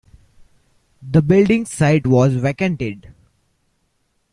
[1.07, 3.13] The building site was vacated.